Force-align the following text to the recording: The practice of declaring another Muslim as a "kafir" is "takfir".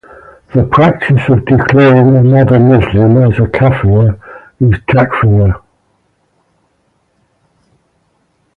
The 0.55 0.63
practice 0.63 1.21
of 1.29 1.45
declaring 1.45 2.15
another 2.15 2.57
Muslim 2.59 3.17
as 3.21 3.37
a 3.39 3.47
"kafir" 3.47 4.19
is 4.59 4.79
"takfir". 4.89 5.61